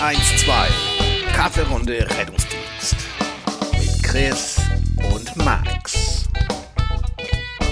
[0.00, 2.96] 112 Kaffeerunde Rettungsdienst
[3.72, 4.60] mit Chris
[5.14, 6.28] und Max.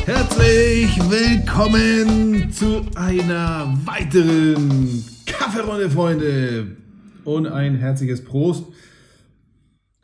[0.07, 6.77] Herzlich willkommen zu einer weiteren Kaffeerunde, Freunde.
[7.25, 8.65] Und ein herzliches Prost.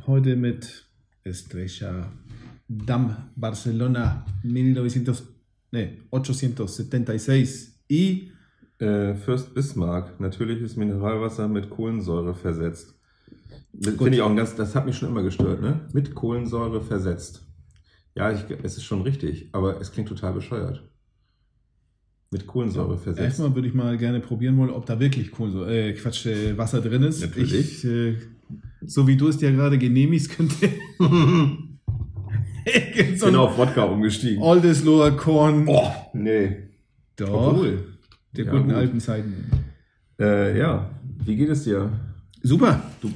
[0.07, 0.87] Heute mit
[1.25, 2.13] Estrella
[2.69, 5.23] Dam Barcelona 1900,
[5.73, 8.31] nee, 876 y
[8.81, 12.95] Äh, Fürst Bismarck, natürliches Mineralwasser mit Kohlensäure versetzt.
[13.73, 15.89] Das finde ich auch ganz, das hat mich schon immer gestört, ne?
[15.93, 17.47] Mit Kohlensäure versetzt.
[18.15, 20.83] Ja, ich, es ist schon richtig, aber es klingt total bescheuert.
[22.31, 23.25] Mit Kohlensäure versetzt.
[23.25, 26.81] Erstmal würde ich mal gerne probieren wollen, ob da wirklich Kohlensäure, äh, Quatsch, äh, Wasser
[26.81, 27.21] drin ist.
[27.21, 27.85] Natürlich.
[27.85, 28.17] Ich, äh,
[28.83, 30.55] so wie du es dir gerade genehmigst, könnte
[33.17, 34.43] so bin auf Wodka umgestiegen.
[34.43, 35.67] Oldesloher Korn.
[35.67, 36.69] Oh, nee.
[37.17, 37.85] Doch, Obwohl.
[38.37, 38.75] Der Ja, guten gut.
[38.75, 39.51] alten Zeiten.
[40.19, 40.91] Äh, ja,
[41.25, 41.91] wie geht es dir?
[42.43, 42.83] Super.
[43.01, 43.11] Du,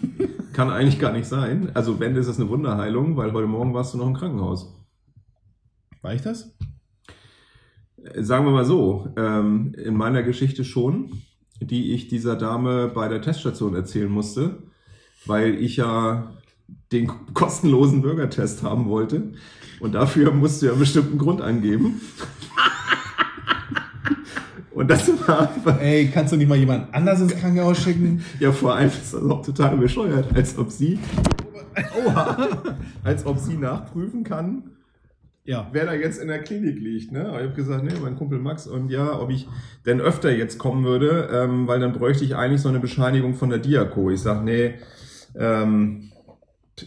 [0.52, 1.70] kann eigentlich gar nicht sein.
[1.74, 4.72] Also wenn, ist es eine Wunderheilung, weil heute Morgen warst du noch im Krankenhaus.
[6.00, 6.56] War ich das?
[8.16, 11.22] Sagen wir mal so, ähm, in meiner Geschichte schon,
[11.60, 14.62] die ich dieser Dame bei der Teststation erzählen musste,
[15.26, 16.32] weil ich ja
[16.92, 19.32] den kostenlosen Bürgertest haben wollte
[19.80, 22.00] und dafür musst du ja einen bestimmten Grund angeben.
[24.74, 28.24] Und das war einfach, Ey, kannst du nicht mal jemand anders ins Krankenhaus schicken?
[28.40, 30.98] ja vor allem ist das auch total bescheuert, als ob sie,
[32.04, 32.48] Oha,
[33.04, 34.64] als ob sie nachprüfen kann,
[35.44, 35.68] Ja.
[35.72, 37.12] wer da jetzt in der Klinik liegt.
[37.12, 37.26] Ne?
[37.28, 39.46] Aber Ich habe gesagt, nee, mein Kumpel Max und ja, ob ich
[39.86, 43.50] denn öfter jetzt kommen würde, ähm, weil dann bräuchte ich eigentlich so eine Bescheinigung von
[43.50, 44.10] der Diako.
[44.10, 44.74] Ich sag, nee,
[45.36, 46.10] ähm,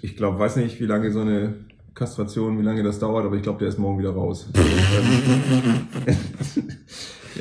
[0.02, 1.54] ich glaube, weiß nicht, wie lange so eine
[1.94, 4.50] Kastration, wie lange das dauert, aber ich glaube, der ist morgen wieder raus.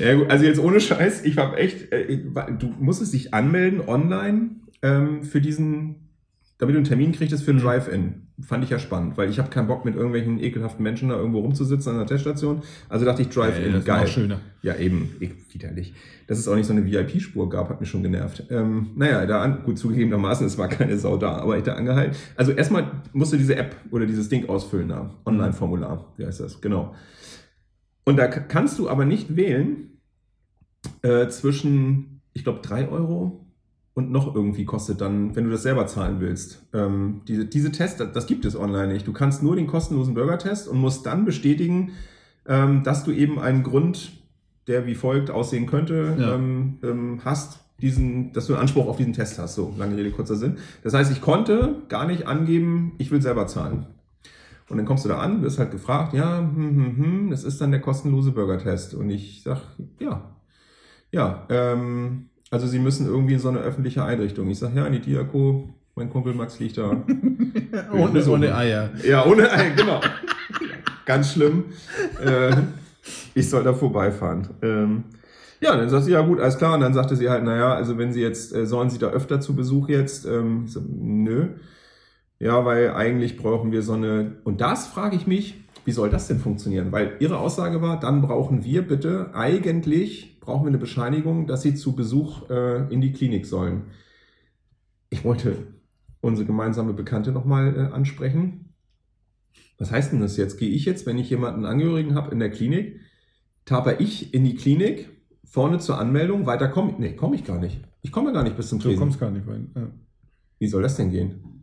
[0.00, 2.18] ja, gut, also jetzt ohne Scheiß, ich habe echt, äh,
[2.58, 4.50] du musstest dich anmelden online
[4.82, 6.10] ähm, für diesen,
[6.58, 8.22] damit du einen Termin kriegst für ein Drive-In.
[8.42, 11.40] Fand ich ja spannend, weil ich habe keinen Bock mit irgendwelchen ekelhaften Menschen da irgendwo
[11.40, 12.62] rumzusitzen an der Teststation.
[12.90, 14.02] Also dachte ich Drive-In, das ist geil.
[14.02, 14.40] noch schöner.
[14.60, 15.94] Ja, eben, ich, widerlich.
[16.26, 18.44] Dass es auch nicht so eine VIP-Spur gab, hat mich schon genervt.
[18.50, 22.14] Ähm, naja, da an, gut zugegebenermaßen, es war keine Sau da, aber ich da angehalten.
[22.34, 25.14] Also erstmal musst du diese App oder dieses Ding ausfüllen da.
[25.24, 26.60] Online-Formular, wie heißt das?
[26.60, 26.94] Genau.
[28.06, 29.98] Und da kannst du aber nicht wählen
[31.02, 33.44] äh, zwischen, ich glaube, drei Euro
[33.94, 36.62] und noch irgendwie kostet dann, wenn du das selber zahlen willst.
[36.72, 39.08] Ähm, diese, diese Tests, das, gibt es online nicht.
[39.08, 41.92] Du kannst nur den kostenlosen Bürgertest und musst dann bestätigen,
[42.46, 44.12] ähm, dass du eben einen Grund,
[44.68, 46.34] der wie folgt aussehen könnte, Ja.
[46.36, 49.56] ähm, ähm, hast, diesen, dass du einen Anspruch auf diesen Test hast.
[49.56, 50.58] So, lange Rede, kurzer Sinn.
[50.84, 53.86] Das heißt, ich konnte gar nicht angeben, ich will selber zahlen.
[54.68, 57.60] Und dann kommst du da an, wirst halt gefragt, ja, hm, hm, hm, das ist
[57.60, 58.94] dann der kostenlose Bürgertest.
[58.94, 59.60] Und ich sag,
[60.00, 60.22] ja,
[61.12, 64.48] ja, ähm, also sie müssen irgendwie in so eine öffentliche Einrichtung.
[64.50, 66.90] Ich sag, ja, in die Diako, mein Kumpel Max liegt da.
[67.92, 68.34] Ohne, So.
[68.34, 68.90] ohne Eier.
[69.04, 70.00] Ja, ohne Ei, genau.
[71.04, 71.66] Ganz schlimm.
[72.24, 72.54] Äh,
[73.34, 74.48] ich soll da vorbeifahren.
[74.62, 75.04] Ähm,
[75.60, 76.74] ja, dann sagt sie, ja gut, alles klar.
[76.74, 79.40] Und dann sagte sie halt, naja, also wenn sie jetzt, äh, sollen sie da öfter
[79.40, 80.26] zu Besuch jetzt?
[80.26, 81.48] Ähm, ich so, nö.
[82.38, 85.54] Ja, weil eigentlich brauchen wir so eine, und das frage ich mich,
[85.84, 86.92] wie soll das denn funktionieren?
[86.92, 91.74] Weil ihre Aussage war, dann brauchen wir bitte, eigentlich brauchen wir eine Bescheinigung, dass sie
[91.74, 93.84] zu Besuch äh, in die Klinik sollen.
[95.10, 95.56] Ich wollte
[96.20, 98.74] unsere gemeinsame Bekannte nochmal äh, ansprechen.
[99.78, 100.58] Was heißt denn das jetzt?
[100.58, 103.00] Gehe ich jetzt, wenn ich jemanden Angehörigen habe in der Klinik,
[103.64, 105.08] taper ich in die Klinik,
[105.44, 107.80] vorne zur Anmeldung, weiter komme ich, nee, komme ich gar nicht.
[108.02, 108.98] Ich komme gar nicht bis zum Du Tresen.
[109.00, 109.70] kommst gar nicht rein.
[109.74, 109.88] Ja.
[110.58, 111.55] Wie soll das denn gehen?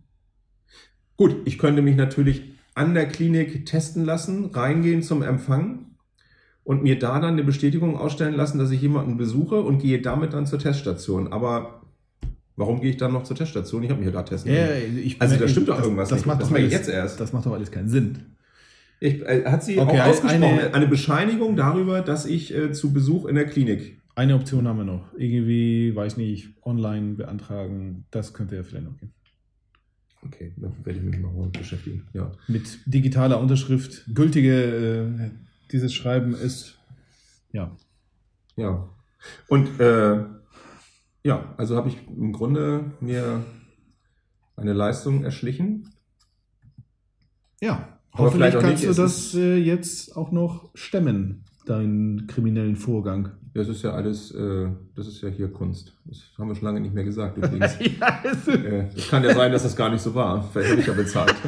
[1.17, 2.41] Gut, ich könnte mich natürlich
[2.75, 5.85] an der Klinik testen lassen, reingehen zum Empfang
[6.63, 10.33] und mir da dann eine Bestätigung ausstellen lassen, dass ich jemanden besuche und gehe damit
[10.33, 11.31] dann zur Teststation.
[11.31, 11.81] Aber
[12.55, 13.83] warum gehe ich dann noch zur Teststation?
[13.83, 14.97] Ich habe mich ja gerade testen Ja, lassen.
[15.03, 16.25] ich, Also da stimmt doch das, irgendwas Das nicht.
[16.25, 17.19] macht Das doch alles, jetzt erst.
[17.19, 18.17] Das macht doch alles keinen Sinn.
[18.99, 22.71] Ich, äh, hat sie Okay, auch eine- ausgesprochen, eine- eine, Bescheinigung darüber, dass ich äh,
[22.71, 23.99] zu Besuch in der Klinik.
[24.15, 25.13] Eine Option haben wir noch.
[25.17, 28.05] Irgendwie, weiß nicht, online beantragen.
[28.11, 29.11] Das könnte ja vielleicht noch gehen.
[30.25, 32.07] Okay, da werde ich mich mal beschäftigen.
[32.13, 32.31] Ja.
[32.47, 34.03] Mit digitaler Unterschrift.
[34.13, 35.31] Gültige, äh,
[35.71, 36.77] dieses Schreiben ist,
[37.51, 37.75] ja.
[38.55, 38.89] Ja.
[39.47, 40.25] Und äh,
[41.23, 43.43] ja, also habe ich im Grunde mir
[44.55, 45.89] eine Leistung erschlichen.
[47.61, 47.99] Ja.
[48.11, 53.31] Aber Hoffentlich kannst nicht, du das äh, jetzt auch noch stemmen, deinen kriminellen Vorgang.
[53.55, 55.93] Das ist ja alles, äh, das ist ja hier Kunst.
[56.05, 57.77] Das haben wir schon lange nicht mehr gesagt übrigens.
[57.79, 60.43] ja, es äh, es kann ja sein, dass das gar nicht so war.
[60.51, 61.35] Vielleicht habe ich ja bezahlt.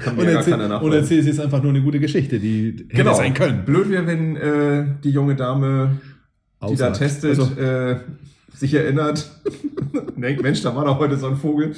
[0.00, 0.92] Kann und, ja erzähl, keiner und nachweisen.
[0.98, 3.14] erzählst jetzt einfach nur eine gute Geschichte, die hätte Genau.
[3.14, 3.64] sein können.
[3.64, 5.96] Blöd wäre, wenn äh, die junge Dame,
[6.68, 8.00] die da testet, Also, äh,
[8.54, 9.30] sich erinnert,
[10.16, 11.74] denkt, Mensch, da war doch heute so ein Vogel.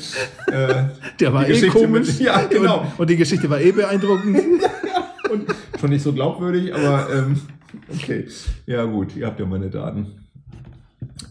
[0.51, 0.85] Äh,
[1.21, 2.09] Der war eh Geschichte komisch.
[2.09, 2.81] mit- ja, genau.
[2.81, 4.39] Und, und die Geschichte war eh beeindruckend.
[5.31, 5.45] und
[5.79, 7.41] schon nicht so glaubwürdig, aber ähm,
[7.89, 8.27] okay.
[8.67, 10.07] Ja, gut, ihr habt ja meine Daten.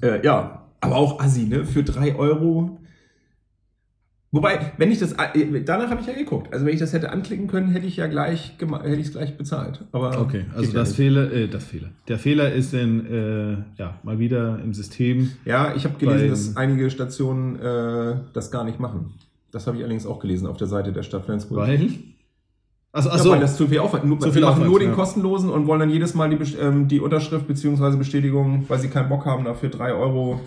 [0.01, 1.65] Äh, ja, aber auch Assi, ne?
[1.65, 2.79] Für drei Euro.
[4.31, 6.51] Wobei, wenn ich das, äh, danach habe ich ja geguckt.
[6.51, 9.37] Also wenn ich das hätte anklicken können, hätte ich ja gleich, hätte ich es gleich
[9.37, 9.79] bezahlt.
[9.93, 10.97] Aber Okay, also ja das nicht.
[10.97, 11.87] Fehler, äh, das Fehler.
[12.09, 15.31] Der Fehler ist denn, äh, ja, mal wieder im System.
[15.45, 19.13] Ja, ich habe gelesen, dass einige Stationen äh, das gar nicht machen.
[19.51, 21.59] Das habe ich allerdings auch gelesen auf der Seite der Stadt Flensburg.
[21.59, 21.89] Weil?
[22.95, 23.29] Achso, Ja, achso.
[23.31, 24.05] weil das zu viel Aufwand.
[24.05, 24.95] Nur, Zu die viel machen Aufwand, nur den ja.
[24.95, 27.97] kostenlosen und wollen dann jedes Mal die, ähm, die Unterschrift bzw.
[27.97, 30.39] Bestätigung, weil sie keinen Bock haben, dafür drei Euro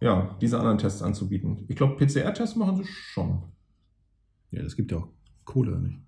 [0.00, 1.64] ja, diese anderen Tests anzubieten.
[1.66, 3.42] Ich glaube, PCR-Tests machen sie schon.
[4.52, 5.08] ja, das gibt ja auch
[5.44, 5.98] Kohle, nicht?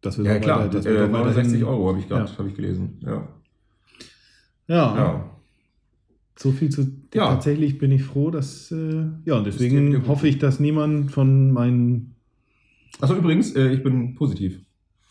[0.00, 0.58] Das wird Ja, auch klar.
[0.60, 2.38] weiter- das äh, wird auch weiterhin- 69 Euro habe ich gerade, Ja.
[2.38, 3.00] habe ich gelesen.
[3.04, 3.28] Ja.
[4.68, 5.30] Ja, ja.
[6.36, 6.82] so viel zu.
[7.14, 7.26] Ja.
[7.30, 8.70] Tatsächlich bin ich froh, dass.
[8.72, 12.13] Äh, ja, und deswegen hoffe ich, dass niemand von meinen.
[13.00, 14.60] Achso, übrigens, äh, ich bin positiv,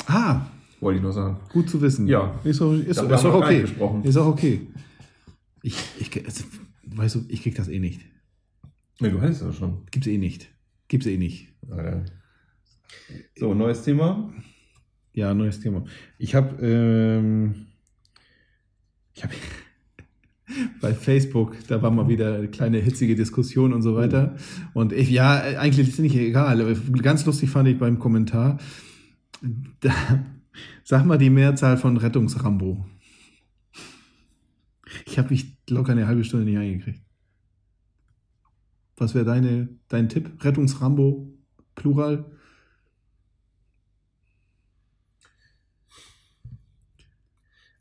[0.08, 0.46] Ah,
[0.80, 1.38] wollte ich noch sagen.
[1.52, 2.08] gut zu wissen.
[2.08, 2.40] Ja.
[2.44, 3.62] Ist auch, ist, Darüber ist auch okay.
[3.62, 4.04] gesprochen.
[4.04, 4.68] Ist auch okay.
[5.62, 6.44] Ich, ich, also,
[6.86, 8.02] weißt du, ich krieg das eh nicht.
[9.00, 9.86] Nee, du hattest es ja schon.
[9.92, 10.50] Gibt's eh nicht.
[10.88, 11.54] Gibt's eh nicht.
[11.70, 12.06] Alter.
[13.38, 14.32] So, neues Thema.
[15.14, 15.86] Ja, neues Thema.
[16.18, 17.68] Ich habe ähm,
[19.14, 19.34] ich habe
[20.82, 24.36] bei Facebook, da war mal wieder eine kleine hitzige Diskussion und so weiter.
[24.74, 26.76] Und ich, ja, eigentlich ist es nicht egal.
[27.02, 28.60] Ganz lustig fand ich beim Kommentar.
[29.80, 29.92] Da,
[30.84, 32.86] sag mal die Mehrzahl von Rettungsrambo.
[35.06, 37.02] Ich habe mich locker eine halbe Stunde nicht eingekriegt.
[38.98, 39.26] Was wäre
[39.88, 40.44] dein Tipp?
[40.44, 41.34] Rettungsrambo,
[41.76, 42.26] Plural?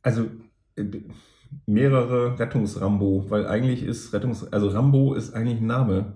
[0.02, 0.30] Also
[0.76, 0.84] äh,
[1.66, 6.14] mehrere Rettungsrambo, weil eigentlich ist Rettungs, also Rambo ist eigentlich ein Name.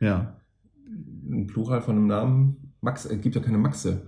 [0.00, 0.36] Ja.
[1.30, 2.72] Ein Plural von einem Namen.
[2.80, 4.02] Max, es gibt ja keine Maxe.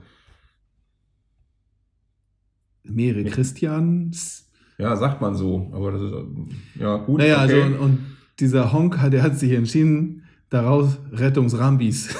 [2.83, 4.51] Mehrere Christians.
[4.79, 7.19] Ja, sagt man so, aber das ist äh, ja gut.
[7.19, 7.53] Naja, okay.
[7.53, 7.99] also und, und
[8.39, 12.17] dieser Honk, der hat sich entschieden, daraus Rettungsrambis.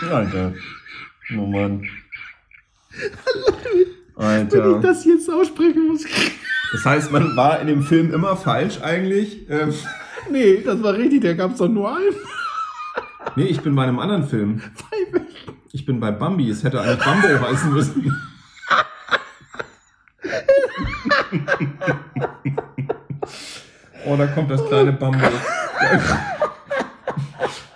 [0.10, 0.52] Alter.
[1.36, 1.80] Oh Mann.
[4.16, 4.80] Wenn ich Alter.
[4.80, 6.04] das jetzt aussprechen muss.
[6.72, 9.48] Das heißt, man war in dem Film immer falsch eigentlich.
[9.50, 9.72] Ähm,
[10.28, 12.16] Nee, das war richtig, der gab es doch nur einen.
[13.36, 14.60] nee, ich bin bei einem anderen Film.
[15.70, 16.50] Ich bin bei Bambi.
[16.50, 18.12] Es hätte eigentlich Bambo heißen müssen.
[24.04, 25.18] oh, da kommt das kleine Bambo.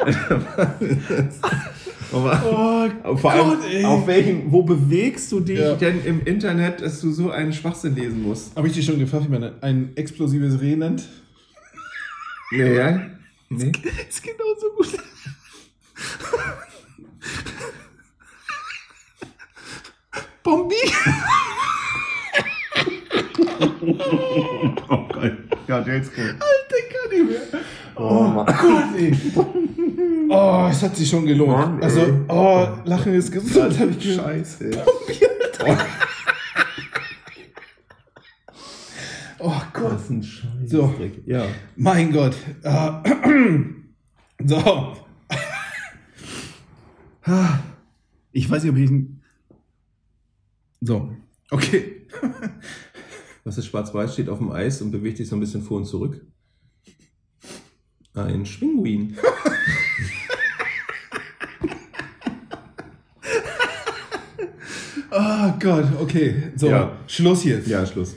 [2.12, 3.84] Aber Oh vor allem, Gott, ey.
[3.84, 5.74] auf welchen, wo bewegst du dich Ja.
[5.74, 8.56] denn im Internet, dass du so einen Schwachsinn lesen musst?
[8.56, 11.08] Habe ich dir schon gefragt, wie man ein explosives Reh nennt?
[12.52, 13.00] Nee, ja?
[13.48, 13.72] Nee.
[14.08, 14.88] Ist genauso gut.
[20.42, 20.76] Bombi?
[24.88, 25.32] Oh Gott,
[25.68, 26.24] ja, der ist gut.
[26.24, 26.34] Den
[26.90, 27.22] kann ich
[27.52, 27.60] mehr.
[27.96, 28.46] Oh, Mann.
[28.46, 29.12] Gott, ey.
[30.32, 31.50] Oh, es hat sich schon gelohnt.
[31.50, 34.14] Mann, also, oh, Lachen ist gesund, habe ich.
[34.14, 34.70] Scheiße.
[39.42, 39.92] Oh Gott.
[39.92, 40.50] Das ist ein Scheiß.
[40.66, 40.94] So.
[41.24, 41.46] Ja.
[41.74, 42.36] Mein Gott.
[42.62, 42.90] Äh,
[44.44, 44.96] so.
[48.32, 48.90] Ich weiß nicht, ob ich.
[50.82, 51.10] So.
[51.50, 52.06] Okay.
[53.44, 55.86] Was ist schwarz-weiß, steht auf dem Eis und bewegt sich so ein bisschen vor und
[55.86, 56.24] zurück?
[58.12, 59.16] Ein Schwinguin.
[65.12, 66.34] Oh Gott, okay.
[66.56, 66.92] So, Ja.
[67.06, 67.68] Schluss jetzt.
[67.68, 68.16] Ja, Schluss.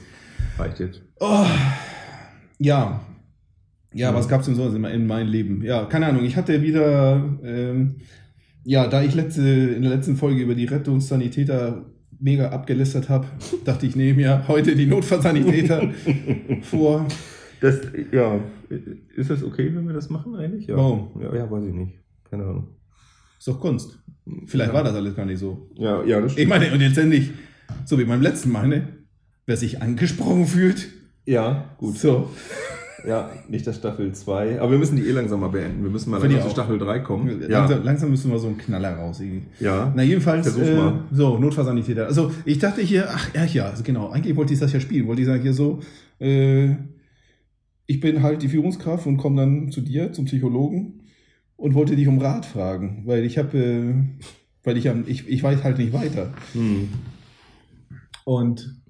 [0.57, 1.01] Reicht jetzt.
[1.19, 1.45] Oh,
[2.59, 3.01] ja.
[3.93, 5.61] Ja, was gab's denn sonst in in meinem Leben?
[5.63, 6.25] Ja, keine Ahnung.
[6.25, 7.97] Ich hatte wieder, ähm,
[8.63, 11.85] ja, da ich letzte, in der letzten Folge über die Rettungssanitäter
[12.19, 13.27] mega abgelästert habe,
[13.65, 15.91] dachte ich, nehme mir heute die Notfallsanitäter
[16.61, 17.05] vor.
[17.61, 17.81] Das,
[18.11, 18.39] ja,
[19.15, 20.67] ist das okay, wenn wir das machen eigentlich?
[20.67, 20.75] Ja.
[20.75, 21.11] Warum?
[21.21, 21.93] Ja, ja, weiß ich nicht.
[22.29, 22.67] Keine Ahnung.
[23.43, 23.99] Ist doch Kunst.
[24.45, 24.73] Vielleicht ja.
[24.73, 25.69] war das alles gar nicht so.
[25.75, 27.31] Ja, ja, das Ich meine, und jetzt endlich,
[27.83, 28.87] so wie beim letzten Mal, ne?
[29.45, 30.87] Wer sich angesprochen fühlt.
[31.25, 31.97] Ja, gut.
[31.97, 32.29] So.
[33.05, 34.61] Ja, nicht das Staffel 2.
[34.61, 35.83] Aber wir müssen die eh langsam mal beenden.
[35.83, 36.55] Wir müssen mal Finde langsam zu.
[36.55, 37.41] Staffel 3 kommen.
[37.41, 37.59] Ja.
[37.59, 39.19] Langsam, langsam müssen wir so einen Knaller raus.
[39.19, 39.43] irgendwie.
[39.59, 39.91] ja.
[39.93, 41.03] Na, jedenfalls, Versuch äh, mal.
[41.11, 42.05] so, Notfallsanitäter.
[42.05, 45.05] Also, ich dachte hier, ach, ja, ja, also genau, eigentlich wollte ich das ja spielen.
[45.05, 45.81] Wollte ich sagen, hier so,
[46.21, 46.77] äh,
[47.87, 51.02] ich bin halt die Führungskraft und komme dann zu dir, zum Psychologen
[51.57, 53.93] und wollte dich um Rat fragen, weil ich habe, äh,
[54.63, 56.33] weil ich, am- ich, ich weiß halt nicht weiter.
[56.53, 56.89] Hm.
[58.25, 58.81] Und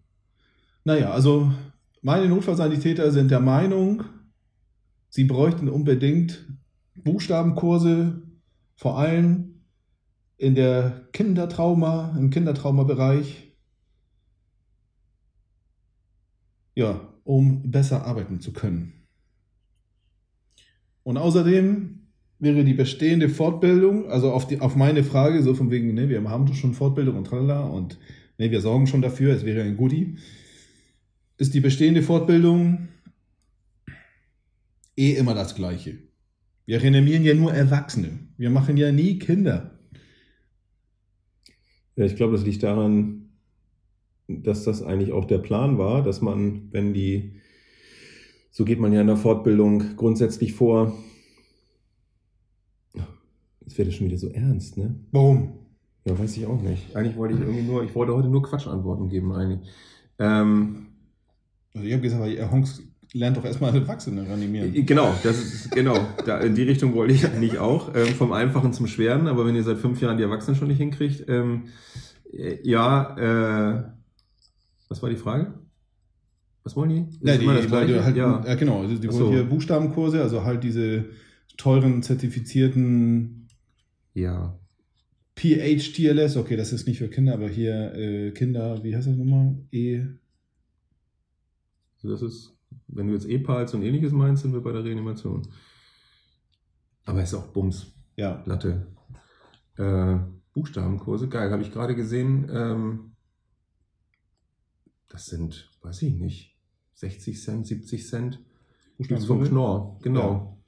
[0.84, 1.52] naja, also
[2.02, 4.04] meine Notfallsanitäter sind der Meinung,
[5.10, 6.48] sie bräuchten unbedingt
[6.96, 8.22] Buchstabenkurse,
[8.76, 9.62] vor allem
[10.38, 13.56] in der Kindertrauma, im Kindertraumabereich,
[16.76, 19.08] ja, um besser arbeiten zu können.
[21.04, 22.03] Und außerdem
[22.44, 26.22] wäre die bestehende Fortbildung, also auf, die, auf meine Frage, so von wegen, ne, wir
[26.30, 27.98] haben doch schon Fortbildung und tralala und
[28.38, 30.18] ne, wir sorgen schon dafür, es wäre ein Goodie,
[31.38, 32.90] ist die bestehende Fortbildung
[34.96, 35.98] eh immer das Gleiche.
[36.66, 38.20] Wir renommieren ja nur Erwachsene.
[38.38, 39.80] Wir machen ja nie Kinder.
[41.96, 43.30] Ja, ich glaube, das liegt daran,
[44.28, 47.34] dass das eigentlich auch der Plan war, dass man, wenn die,
[48.52, 50.98] so geht man ja in der Fortbildung grundsätzlich vor,
[53.66, 54.96] jetzt wird es schon wieder so ernst, ne?
[55.12, 55.54] Warum?
[56.06, 56.96] Ja, weiß ich auch nicht.
[56.96, 59.70] Eigentlich wollte ich irgendwie nur, ich wollte heute nur Quatschantworten geben, eigentlich.
[60.20, 60.88] Ähm,
[61.74, 62.82] Also ich habe gesagt, ihr Honks
[63.14, 64.86] lernt doch erstmal Erwachsene reanimieren.
[64.86, 65.96] Genau, das ist genau.
[66.26, 67.94] Da, in die Richtung wollte ich eigentlich auch.
[67.96, 70.78] Ähm, vom Einfachen zum Schweren, aber wenn ihr seit fünf Jahren die Erwachsenen schon nicht
[70.80, 71.64] hinkriegt, ähm,
[72.32, 73.16] äh, ja,
[73.78, 73.84] äh,
[74.90, 75.54] was war die Frage?
[76.64, 77.00] Was wollen die?
[77.10, 78.04] Ist Ja, die das wollte Gleiche?
[78.06, 78.44] halt, ja.
[78.46, 78.56] ja.
[78.56, 79.32] genau, also die wollen so.
[79.32, 81.06] hier Buchstabenkurse, also halt diese
[81.58, 83.43] teuren, zertifizierten
[84.14, 84.60] ja.
[85.36, 89.56] PHTLS, okay, das ist nicht für Kinder, aber hier äh, Kinder, wie heißt das nochmal?
[89.72, 90.06] E.
[91.96, 95.48] Also das ist, wenn du jetzt E-Pals und ähnliches meinst, sind wir bei der Reanimation.
[97.06, 97.92] Aber ist auch Bums.
[98.16, 98.88] Ja, Latte.
[99.78, 100.18] Äh,
[100.54, 102.48] Buchstabenkurse, geil, habe ich gerade gesehen.
[102.54, 103.14] Ähm,
[105.10, 106.58] das sind, weiß ich nicht,
[106.96, 108.40] 60 Cent, 70 Cent.
[109.00, 109.44] Gibt's vom.
[109.44, 110.63] Knorr, genau.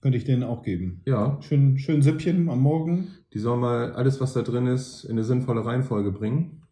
[0.00, 1.02] Könnte ich denen auch geben.
[1.04, 1.38] Ja.
[1.42, 3.08] Schön, schön Süppchen am Morgen.
[3.34, 6.62] die sollen mal alles, was da drin ist, in eine sinnvolle Reihenfolge bringen.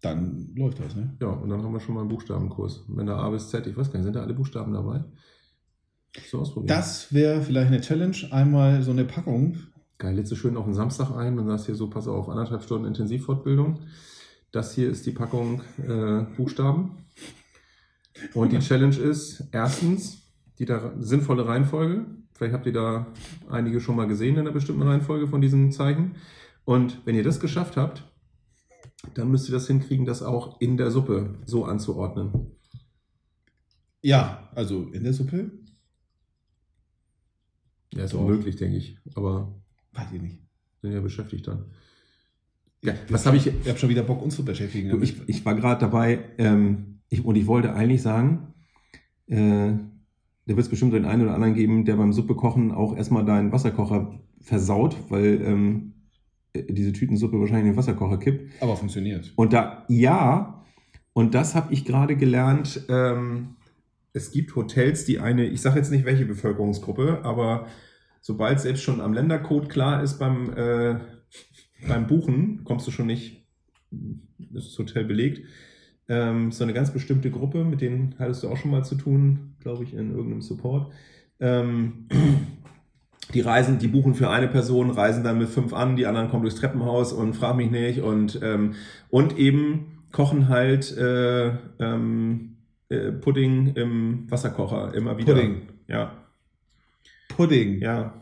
[0.00, 1.16] Dann läuft das, ne?
[1.20, 2.84] Ja, und dann haben wir schon mal einen Buchstabenkurs.
[2.88, 5.02] Wenn da A bis Z, ich weiß gar nicht, sind da alle Buchstaben dabei?
[6.30, 6.68] So ausprobieren.
[6.68, 8.16] Das wäre vielleicht eine Challenge.
[8.30, 9.56] Einmal so eine Packung.
[9.98, 12.62] Geil, lädst du schön auf den Samstag ein und sagst hier so, pass auf, anderthalb
[12.62, 13.80] Stunden Intensivfortbildung.
[14.52, 17.06] Das hier ist die Packung äh, Buchstaben.
[18.34, 20.23] Und die Challenge ist, erstens,
[20.58, 22.06] die da, sinnvolle Reihenfolge.
[22.32, 23.06] Vielleicht habt ihr da
[23.48, 26.16] einige schon mal gesehen in einer bestimmten Reihenfolge von diesen Zeichen.
[26.64, 28.04] Und wenn ihr das geschafft habt,
[29.14, 32.52] dann müsst ihr das hinkriegen, das auch in der Suppe so anzuordnen.
[34.02, 35.50] Ja, also in der Suppe?
[37.92, 38.20] Ja, ist Doch.
[38.20, 38.98] unmöglich, denke ich.
[39.14, 39.54] Aber
[39.92, 40.38] Weiß ich nicht.
[40.82, 41.66] sind ja beschäftigt dann.
[42.82, 44.90] Ja, was habe ich, Ich habe schon wieder Bock, uns zu beschäftigen.
[44.90, 48.52] Du, ich, ich war gerade dabei ähm, ich, und ich wollte eigentlich sagen,
[49.26, 49.72] äh,
[50.46, 53.52] da wird es bestimmt den einen oder anderen geben, der beim Suppekochen auch erstmal deinen
[53.52, 55.94] Wasserkocher versaut, weil ähm,
[56.52, 58.62] äh, diese Tütensuppe wahrscheinlich in den Wasserkocher kippt.
[58.62, 59.32] Aber funktioniert.
[59.36, 60.62] Und da, ja,
[61.12, 62.82] und das habe ich gerade gelernt.
[62.88, 63.56] Ähm,
[64.12, 67.66] es gibt Hotels, die eine, ich sage jetzt nicht welche Bevölkerungsgruppe, aber
[68.20, 70.98] sobald selbst schon am Ländercode klar ist beim, äh,
[71.88, 73.44] beim Buchen, kommst du schon nicht,
[74.52, 75.46] ist das Hotel belegt.
[76.08, 79.54] Ähm, so eine ganz bestimmte Gruppe, mit denen hattest du auch schon mal zu tun,
[79.60, 80.92] glaube ich, in irgendeinem Support.
[81.40, 82.08] Ähm,
[83.34, 86.42] die reisen, die buchen für eine Person, reisen dann mit fünf an, die anderen kommen
[86.42, 88.74] durchs Treppenhaus und fragen mich nicht und, ähm,
[89.08, 92.56] und eben kochen halt äh, ähm,
[92.90, 95.34] äh, Pudding im Wasserkocher immer wieder.
[95.34, 95.62] Pudding.
[95.88, 96.12] Ja,
[97.28, 97.80] Pudding.
[97.80, 98.14] ja.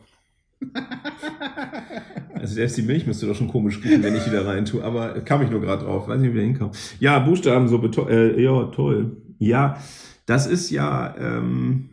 [2.35, 4.83] Also selbst die Milch müsste doch schon komisch riechen, wenn ich die da rein tue.
[4.83, 6.09] Aber kam ich nur gerade drauf.
[6.09, 6.75] Weiß nicht, wie wir hinkommen.
[6.99, 9.16] Ja, Buchstaben so beto äh, ja, toll.
[9.38, 9.81] Ja,
[10.26, 11.14] das ist ja.
[11.16, 11.90] Ähm,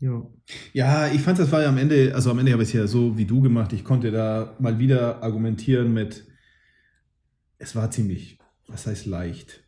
[0.00, 0.22] ja.
[0.72, 2.86] Ja, ich fand, das war ja am Ende, also am Ende habe ich es ja
[2.86, 3.72] so wie du gemacht.
[3.72, 6.26] Ich konnte da mal wieder argumentieren mit,
[7.58, 9.61] es war ziemlich, was heißt leicht.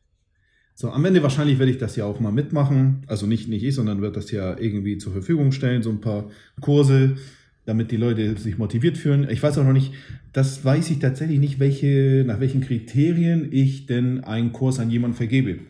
[0.76, 3.04] So, am Ende wahrscheinlich werde ich das ja auch mal mitmachen.
[3.06, 6.30] Also nicht, nicht ich, sondern wird das ja irgendwie zur Verfügung stellen, so ein paar
[6.60, 7.16] Kurse,
[7.64, 9.28] damit die Leute sich motiviert fühlen.
[9.30, 9.92] Ich weiß auch noch nicht,
[10.32, 15.16] das weiß ich tatsächlich nicht, welche, nach welchen Kriterien ich denn einen Kurs an jemanden
[15.16, 15.60] vergebe.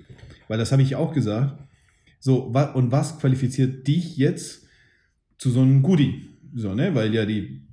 [0.48, 1.58] Weil das habe ich auch gesagt.
[2.18, 2.44] So,
[2.74, 4.66] und was qualifiziert dich jetzt
[5.36, 6.30] zu so einem Goodie?
[6.54, 6.94] So, ne?
[6.94, 7.68] Weil ja die,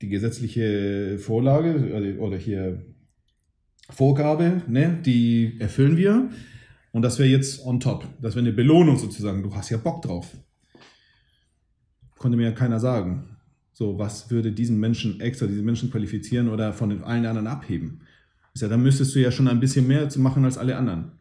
[0.00, 2.84] die gesetzliche Vorlage oder, oder hier
[3.90, 6.28] Vorgabe, ne, die erfüllen wir.
[6.92, 8.06] Und das wäre jetzt on top.
[8.22, 9.42] Das wäre eine Belohnung sozusagen.
[9.42, 10.36] Du hast ja Bock drauf.
[12.18, 13.36] Konnte mir ja keiner sagen.
[13.72, 18.00] So, was würde diesen Menschen extra, diesen Menschen qualifizieren oder von allen anderen abheben?
[18.54, 21.12] Ist ja, dann müsstest du ja schon ein bisschen mehr zu machen als alle anderen.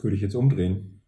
[0.00, 1.00] Würde ich jetzt umdrehen.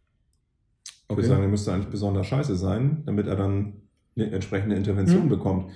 [0.84, 1.28] Ich würde Okay.
[1.28, 3.74] sagen, er müsste eigentlich besonders scheiße sein, damit er dann
[4.16, 5.28] eine entsprechende Intervention Hm.
[5.28, 5.70] bekommt.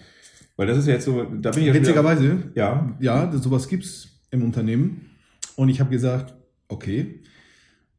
[0.56, 4.08] Weil das ist ja jetzt so, da bin ich ja Witzigerweise, Ja, ja, sowas gibt's
[4.30, 5.10] im Unternehmen.
[5.56, 6.34] Und ich habe gesagt,
[6.68, 7.22] okay,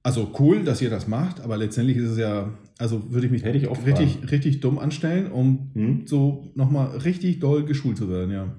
[0.04, 3.44] also cool, dass ihr das macht, aber letztendlich ist es ja, also würde ich mich
[3.44, 4.28] Hätte ich auch richtig, fragen.
[4.28, 6.06] richtig dumm anstellen, um Hm?
[6.08, 8.54] so nochmal richtig doll geschult zu werden, ja.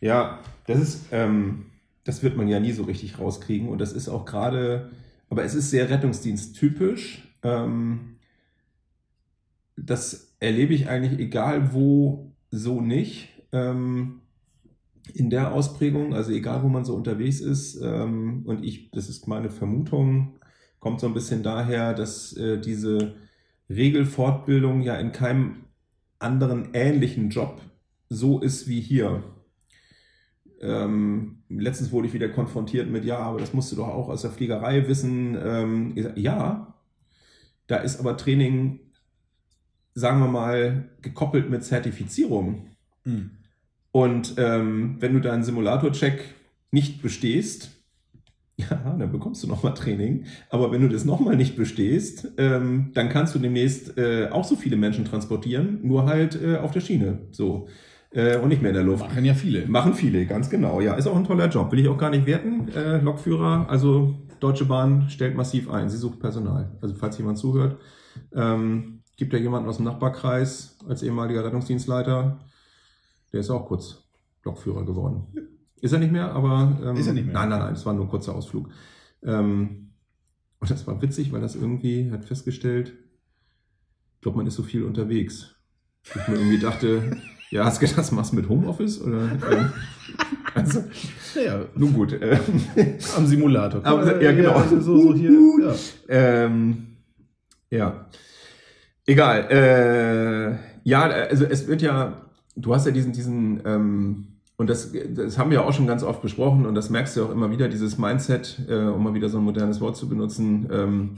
[0.00, 1.66] Ja, das ist, ähm,
[2.04, 4.90] das wird man ja nie so richtig rauskriegen und das ist auch gerade,
[5.30, 7.22] aber es ist sehr rettungsdiensttypisch.
[7.42, 8.16] Ähm,
[9.76, 13.28] das erlebe ich eigentlich egal wo so nicht.
[13.52, 14.20] Ähm,
[15.12, 19.28] in der Ausprägung, also egal wo man so unterwegs ist, ähm, und ich, das ist
[19.28, 20.38] meine Vermutung,
[20.84, 23.14] kommt so ein bisschen daher, dass äh, diese
[23.70, 25.64] Regelfortbildung ja in keinem
[26.18, 27.62] anderen ähnlichen Job
[28.10, 29.24] so ist wie hier.
[30.60, 34.20] Ähm, letztens wurde ich wieder konfrontiert mit, ja, aber das musst du doch auch aus
[34.20, 35.38] der Fliegerei wissen.
[35.42, 36.74] Ähm, ja,
[37.66, 38.80] da ist aber Training,
[39.94, 42.66] sagen wir mal, gekoppelt mit Zertifizierung.
[43.04, 43.30] Hm.
[43.90, 46.34] Und ähm, wenn du deinen Simulator-Check
[46.72, 47.73] nicht bestehst,
[48.56, 50.26] ja, dann bekommst du nochmal Training.
[50.50, 54.54] Aber wenn du das nochmal nicht bestehst, ähm, dann kannst du demnächst äh, auch so
[54.54, 57.20] viele Menschen transportieren, nur halt äh, auf der Schiene.
[57.32, 57.68] So.
[58.10, 59.08] Äh, und nicht mehr in der Luft.
[59.08, 59.66] Machen ja viele.
[59.66, 60.80] Machen viele, ganz genau.
[60.80, 61.72] Ja, ist auch ein toller Job.
[61.72, 62.68] Will ich auch gar nicht werten.
[62.68, 65.88] Äh, Lokführer, also Deutsche Bahn stellt massiv ein.
[65.88, 66.76] Sie sucht Personal.
[66.80, 67.80] Also falls jemand zuhört,
[68.32, 72.38] ähm, gibt ja jemanden aus dem Nachbarkreis als ehemaliger Rettungsdienstleiter.
[73.32, 74.04] Der ist auch kurz
[74.44, 75.26] Lokführer geworden.
[75.84, 77.34] Ist er nicht mehr, aber ähm, Ist er nicht mehr?
[77.34, 77.74] Nein, nein, nein.
[77.74, 78.70] Es war nur ein kurzer Ausflug.
[79.22, 79.90] Ähm,
[80.58, 82.94] und das war witzig, weil das irgendwie hat festgestellt,
[84.14, 85.54] ich glaube, man ist so viel unterwegs.
[86.02, 87.18] Ich mir irgendwie dachte,
[87.50, 89.02] ja, hast du gedacht, das machst mit Homeoffice?
[89.02, 89.72] Oder, ähm,
[90.54, 90.84] also,
[91.44, 92.14] Ja, nun gut.
[92.18, 92.38] Ähm,
[93.14, 93.84] am Simulator.
[93.84, 94.52] Aber- ja, genau.
[94.52, 95.74] also so, so hier, ja.
[96.08, 96.96] ähm,
[97.68, 98.06] ja.
[99.04, 99.50] Egal.
[99.50, 105.36] Äh, ja, also es wird ja, du hast ja diesen, diesen, ähm, und das, das
[105.36, 107.68] haben wir ja auch schon ganz oft besprochen und das merkst du auch immer wieder,
[107.68, 111.10] dieses Mindset, äh, um mal wieder so ein modernes Wort zu benutzen, ähm,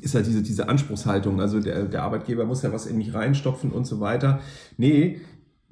[0.00, 1.40] ist halt diese, diese Anspruchshaltung.
[1.40, 4.40] Also der, der Arbeitgeber muss ja was in mich reinstopfen und so weiter.
[4.76, 5.20] Nee,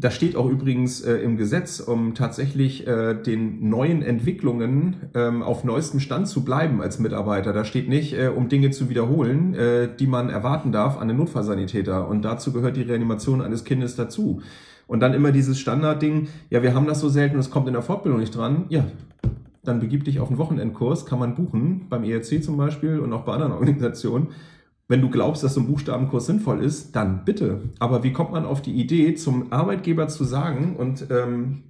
[0.00, 5.64] da steht auch übrigens äh, im Gesetz, um tatsächlich äh, den neuen Entwicklungen ähm, auf
[5.64, 7.52] neuestem Stand zu bleiben als Mitarbeiter.
[7.52, 11.16] Da steht nicht, äh, um Dinge zu wiederholen, äh, die man erwarten darf an den
[11.16, 12.06] Notfallsanitäter.
[12.06, 14.40] Und dazu gehört die Reanimation eines Kindes dazu.
[14.88, 17.83] Und dann immer dieses Standardding, ja, wir haben das so selten, es kommt in der
[17.83, 18.64] Fortbildung nicht dran.
[18.70, 18.85] Ja,
[19.62, 23.24] dann begib dich auf einen Wochenendkurs, kann man buchen, beim ERC zum Beispiel und auch
[23.24, 24.29] bei anderen Organisationen.
[24.88, 27.61] Wenn du glaubst, dass so ein Buchstabenkurs sinnvoll ist, dann bitte.
[27.79, 31.64] Aber wie kommt man auf die Idee, zum Arbeitgeber zu sagen, und ähm,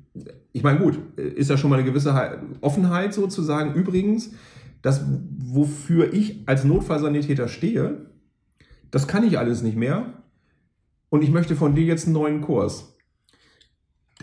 [0.53, 3.75] ich meine, gut, ist ja schon mal eine gewisse He- Offenheit sozusagen.
[3.75, 4.31] Übrigens,
[4.81, 5.05] das,
[5.39, 8.07] wofür ich als Notfallsanitäter stehe,
[8.93, 10.07] das kann ich alles nicht mehr.
[11.09, 12.95] Und ich möchte von dir jetzt einen neuen Kurs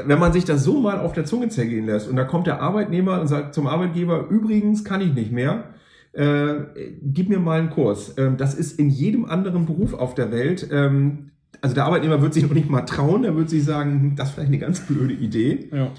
[0.04, 2.62] wenn man sich das so mal auf der Zunge zergehen lässt und da kommt der
[2.62, 5.66] Arbeitnehmer und sagt zum Arbeitgeber, übrigens kann ich nicht mehr,
[6.14, 6.56] äh,
[7.02, 8.14] gib mir mal einen Kurs.
[8.18, 10.68] Ähm, das ist in jedem anderen Beruf auf der Welt.
[10.72, 11.32] Ähm,
[11.62, 14.30] also der Arbeitnehmer wird sich noch nicht mal trauen, der wird sich sagen, hm, das
[14.30, 15.70] ist vielleicht eine ganz blöde Idee.
[15.72, 15.92] ja.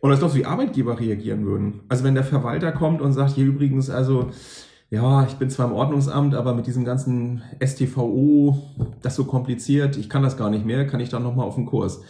[0.00, 1.82] Und das ist doch, wie Arbeitgeber reagieren würden.
[1.88, 4.30] Also wenn der Verwalter kommt und sagt, hier übrigens, also
[4.90, 8.58] ja, ich bin zwar im Ordnungsamt, aber mit diesem ganzen STVO,
[9.00, 11.54] das ist so kompliziert, ich kann das gar nicht mehr, kann ich dann nochmal auf
[11.54, 12.02] den Kurs.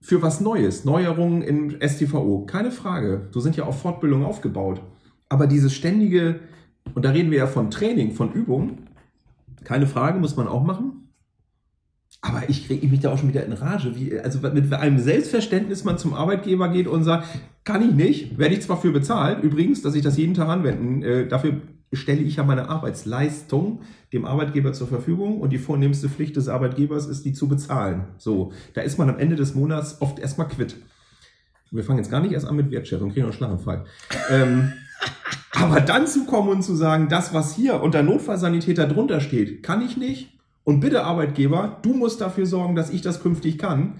[0.00, 3.28] Für was Neues, Neuerungen im STVO, keine Frage.
[3.30, 4.80] So sind ja auch Fortbildungen aufgebaut.
[5.28, 6.40] Aber dieses ständige,
[6.94, 8.78] und da reden wir ja von Training, von Übung,
[9.64, 11.06] keine Frage, muss man auch machen.
[12.20, 13.94] Aber ich kriege mich da auch schon wieder in Rage.
[13.96, 17.26] Wie, also mit einem Selbstverständnis man zum Arbeitgeber geht und sagt,
[17.64, 21.02] kann ich nicht, werde ich zwar für bezahlt, übrigens, dass ich das jeden Tag anwenden.
[21.02, 21.60] Äh, dafür
[21.96, 23.80] stelle ich ja meine Arbeitsleistung
[24.12, 28.04] dem Arbeitgeber zur Verfügung und die vornehmste Pflicht des Arbeitgebers ist, die zu bezahlen.
[28.18, 30.76] So, da ist man am Ende des Monats oft erstmal quitt.
[31.70, 33.84] Wir fangen jetzt gar nicht erst an mit Wertschätzung, kriegen noch einen Schlaganfall.
[34.30, 34.72] ähm,
[35.52, 39.82] aber dann zu kommen und zu sagen, das, was hier unter Notfallsanitäter drunter steht, kann
[39.82, 40.38] ich nicht.
[40.64, 43.94] Und bitte, Arbeitgeber, du musst dafür sorgen, dass ich das künftig kann.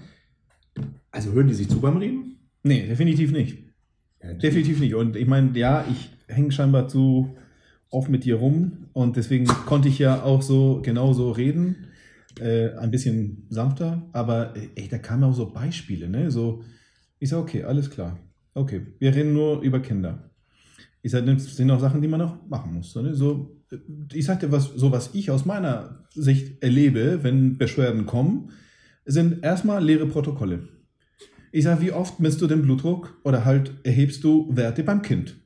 [1.11, 2.39] Also hören die sich zu beim Reden?
[2.63, 3.63] Nee, definitiv nicht.
[4.21, 4.95] Ja, Definitiv nicht.
[4.95, 7.37] Und ich meine, ja, ich hänge scheinbar zu
[7.89, 11.87] oft mit dir rum und deswegen konnte ich ja auch so genauso reden.
[12.39, 16.29] Äh, ein bisschen sanfter, aber äh, ey, da kamen auch so Beispiele, ne?
[16.29, 16.63] So,
[17.17, 18.19] ich sage, okay, alles klar.
[18.53, 20.29] Okay, wir reden nur über Kinder.
[21.01, 22.91] Ich sage, das sind auch Sachen, die man noch machen muss.
[22.91, 23.15] So, ne?
[23.15, 23.77] so, äh,
[24.13, 28.51] ich sagte, was, so was ich aus meiner Sicht erlebe, wenn Beschwerden kommen,
[29.05, 30.67] sind erstmal leere Protokolle.
[31.51, 35.37] Ich sage, wie oft misst du den Blutdruck oder halt erhebst du Werte beim Kind?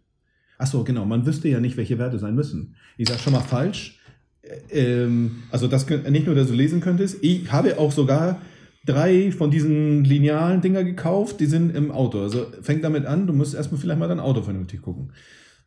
[0.61, 2.75] Ach so, genau, man wüsste ja nicht, welche Werte sein müssen.
[2.95, 3.97] Ich sage schon mal falsch.
[4.43, 7.17] Äh, Ähm, also das nicht nur, dass du lesen könntest.
[7.23, 8.39] Ich habe auch sogar
[8.85, 12.21] drei von diesen linealen Dinger gekauft, die sind im Auto.
[12.21, 15.13] Also fängt damit an, du musst erstmal vielleicht mal dein Auto vernünftig gucken.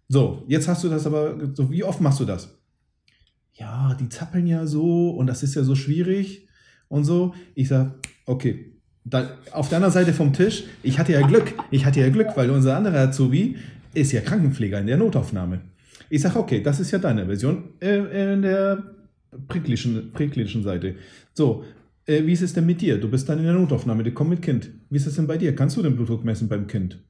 [0.09, 2.57] So, jetzt hast du das aber, so wie oft machst du das?
[3.55, 6.47] Ja, die zappeln ja so und das ist ja so schwierig
[6.89, 7.35] und so.
[7.57, 7.95] Ich sag,
[8.27, 8.71] okay.
[9.05, 12.29] Dann, auf der anderen Seite vom Tisch, ich hatte ja Glück, ich hatte ja Glück,
[12.37, 13.57] weil unser anderer Azubi
[13.95, 15.61] ist ja Krankenpfleger in der Notaufnahme.
[16.11, 18.95] Ich sag, okay, das ist ja deine Version äh, in der
[19.49, 20.97] präklinischen Seite.
[21.33, 21.65] So,
[22.07, 22.99] äh, wie ist es denn mit dir?
[22.99, 24.71] Du bist dann in der Notaufnahme, du kommst mit Kind.
[24.91, 25.55] Wie ist es denn bei dir?
[25.55, 27.03] Kannst du den Blutdruck messen beim Kind?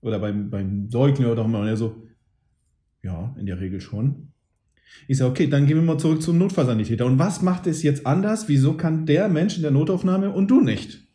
[0.00, 1.60] Oder beim, beim Säugling oder auch immer.
[1.60, 2.06] Und er so,
[3.02, 4.32] ja, in der Regel schon.
[5.06, 7.04] Ich sage, okay, dann gehen wir mal zurück zum Notfallsanitäter.
[7.04, 8.48] Und was macht es jetzt anders?
[8.48, 11.07] Wieso kann der Mensch in der Notaufnahme und du nicht?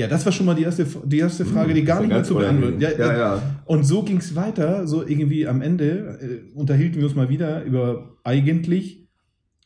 [0.00, 2.08] Ja, das war schon mal die erste, die erste Frage, die Hm, gar ja nicht
[2.14, 2.74] mehr zu beantworten.
[2.76, 2.98] unangenehm.
[2.98, 3.60] Ja, ja.
[3.66, 4.86] Und so ging es weiter.
[4.86, 9.06] So irgendwie am Ende äh, unterhielten wir uns mal wieder über eigentlich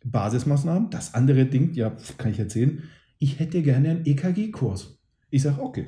[0.05, 0.90] Basismaßnahmen.
[0.90, 2.83] Das andere Ding, ja, kann ich erzählen.
[3.20, 4.99] Ich hätte gerne einen EKG-Kurs.
[5.31, 5.87] Ich sage, okay.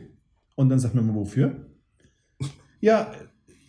[0.54, 1.66] Und dann sagt man mal, wofür?
[2.80, 3.11] Ja,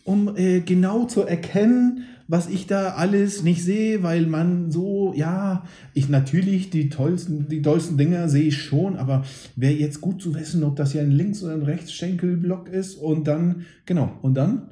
[0.04, 5.64] um äh, genau zu erkennen, was ich da alles nicht sehe, weil man so, ja,
[5.94, 9.24] ich natürlich die tollsten, die tollsten Dinger sehe ich schon, aber
[9.56, 13.26] wäre jetzt gut zu wissen, ob das ja ein Links- oder ein Rechtsschenkelblock ist und
[13.26, 14.68] dann, genau, und dann,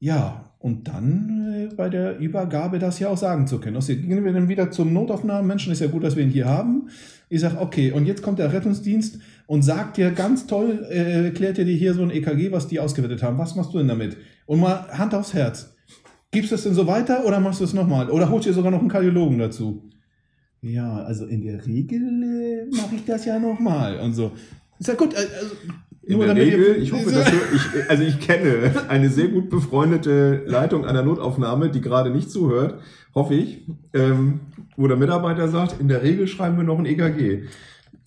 [0.00, 3.76] ja, und dann äh, bei der Übergabe das ja auch sagen zu können.
[3.76, 5.46] Also gehen wir dann wieder zum Notaufnahmen.
[5.46, 6.88] Menschen ist ja gut, dass wir ihn hier haben.
[7.28, 11.56] Ich sage, okay, und jetzt kommt der Rettungsdienst und sagt dir ganz toll, äh, erklärt
[11.56, 13.38] dir hier so ein EKG, was die ausgewertet haben.
[13.38, 14.18] Was machst du denn damit?
[14.46, 15.71] Und mal Hand aufs Herz.
[16.32, 18.10] Gibst du es denn so weiter oder machst du es nochmal?
[18.10, 19.88] Oder holst du dir sogar noch einen Kardiologen dazu?
[20.62, 22.00] Ja, also in der Regel
[22.70, 23.98] äh, mache ich das ja nochmal.
[24.00, 24.32] Und so.
[24.78, 25.12] Ist ja gut.
[25.12, 25.54] äh, Also,
[26.04, 29.50] In nur der Regel, ich hoffe, dass du, ich, also ich kenne eine sehr gut
[29.50, 32.80] befreundete Leitung einer Notaufnahme, die gerade nicht zuhört,
[33.14, 34.40] hoffe ich, ähm,
[34.76, 37.42] wo der Mitarbeiter sagt, in der Regel schreiben wir noch ein EKG.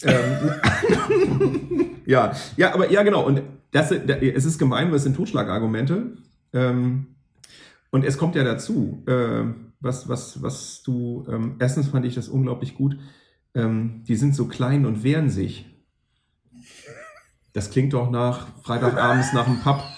[0.04, 3.24] Ähm, ja, ja, aber ja, genau.
[3.26, 6.14] Und das, es ist gemein, weil es sind Totschlagargumente.
[6.54, 7.08] Ähm,
[7.92, 9.44] und es kommt ja dazu, äh,
[9.80, 12.98] was, was, was du, ähm, erstens fand ich das unglaublich gut,
[13.54, 15.66] ähm, die sind so klein und wehren sich.
[17.54, 19.82] Das klingt doch nach Freitagabends nach dem Pub.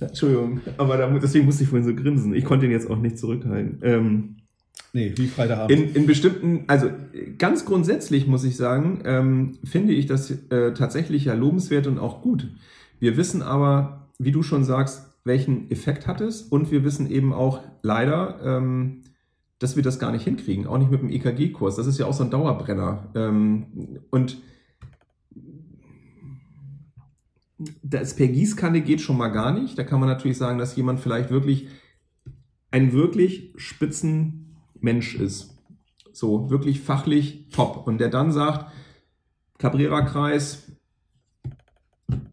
[0.00, 2.34] Entschuldigung, aber da, deswegen musste ich vorhin so grinsen.
[2.34, 3.80] Ich konnte ihn jetzt auch nicht zurückhalten.
[3.82, 4.36] Ähm,
[4.92, 5.70] Nee, wie Freitagabend.
[5.70, 6.88] in, in bestimmten, also
[7.38, 12.22] ganz grundsätzlich muss ich sagen, ähm, finde ich das äh, tatsächlich ja lobenswert und auch
[12.22, 12.48] gut.
[12.98, 17.32] Wir wissen aber, wie du schon sagst, welchen Effekt hat es und wir wissen eben
[17.32, 19.02] auch leider, ähm,
[19.58, 21.76] dass wir das gar nicht hinkriegen, auch nicht mit dem EKG-Kurs.
[21.76, 23.10] Das ist ja auch so ein Dauerbrenner.
[23.14, 24.38] Ähm, und
[27.82, 29.78] das per Gießkanne geht schon mal gar nicht.
[29.78, 31.68] Da kann man natürlich sagen, dass jemand vielleicht wirklich
[32.70, 34.45] ein wirklich spitzen
[34.80, 35.56] Mensch ist.
[36.12, 37.86] So, wirklich fachlich top.
[37.86, 38.72] Und der dann sagt,
[39.58, 40.72] Cabrera-Kreis,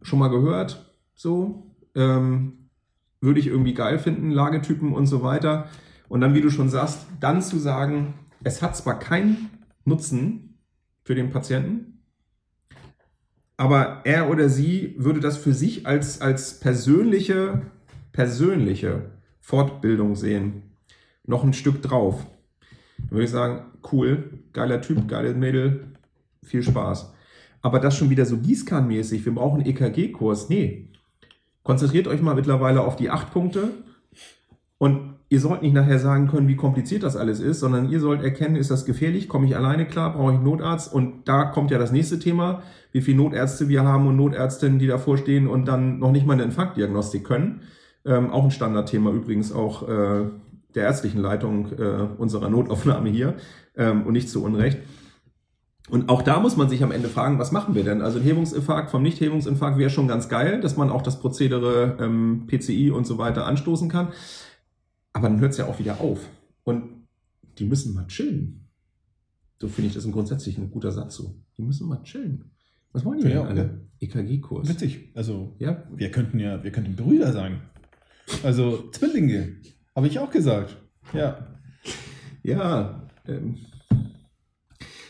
[0.01, 2.69] schon mal gehört, so, ähm,
[3.21, 5.67] würde ich irgendwie geil finden, Lagetypen und so weiter.
[6.10, 9.49] Und dann, wie du schon sagst, dann zu sagen, es hat zwar keinen
[9.86, 10.60] Nutzen
[11.03, 11.93] für den Patienten,
[13.58, 17.62] aber er oder sie würde das für sich als, als persönliche,
[18.12, 20.72] persönliche Fortbildung sehen.
[21.25, 22.25] Noch ein Stück drauf.
[22.97, 25.88] Dann würde ich sagen, cool, geiler Typ, geile Mädel,
[26.43, 27.13] viel Spaß.
[27.62, 30.49] Aber das schon wieder so gießkannenmäßig, wir brauchen EKG-Kurs.
[30.49, 30.89] Nee.
[31.63, 33.69] Konzentriert euch mal mittlerweile auf die acht Punkte
[34.77, 38.21] und ihr sollt nicht nachher sagen können, wie kompliziert das alles ist, sondern ihr sollt
[38.21, 41.71] erkennen, ist das gefährlich, komme ich alleine klar, brauche ich einen Notarzt und da kommt
[41.71, 45.65] ja das nächste Thema, wie viele Notärzte wir haben und Notärztinnen, die davor stehen und
[45.65, 47.62] dann noch nicht mal eine Infarktdiagnostik können.
[48.05, 50.25] Ähm, auch ein Standardthema übrigens auch äh,
[50.75, 53.36] der ärztlichen Leitung äh, unserer Notaufnahme hier
[53.75, 54.79] ähm, und nicht zu Unrecht.
[55.89, 58.01] Und auch da muss man sich am Ende fragen, was machen wir denn?
[58.01, 62.47] Also ein Hebungsinfarkt vom Nicht-Hebungsinfarkt wäre schon ganz geil, dass man auch das Prozedere ähm,
[62.47, 64.09] PCI und so weiter anstoßen kann.
[65.12, 66.19] Aber dann hört es ja auch wieder auf.
[66.63, 67.05] Und
[67.57, 68.67] die müssen mal chillen.
[69.59, 71.36] So finde ich das im Grundsätzlich ein guter Satz so.
[71.57, 72.51] Die müssen mal chillen.
[72.93, 73.81] Was wollen die Ja, denn alle?
[73.99, 74.69] EKG-Kurs.
[74.69, 75.12] Witzig.
[75.15, 77.62] Also, Ja, wir könnten ja, wir könnten Brüder sein.
[78.43, 79.57] Also Zwillinge.
[79.95, 80.77] Habe ich auch gesagt.
[81.13, 81.47] Ja.
[82.41, 83.58] Ja, ähm,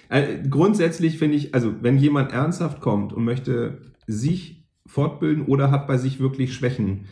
[0.10, 5.88] äh, grundsätzlich finde ich, also wenn jemand ernsthaft kommt und möchte sich fortbilden oder hat
[5.88, 7.06] bei sich wirklich Schwächen,